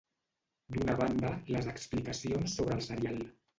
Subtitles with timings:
[0.77, 3.25] D'una banda, les explicacions sobre el serial.